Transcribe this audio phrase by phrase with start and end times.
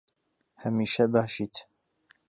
[0.61, 1.55] هەمیشە باشیت.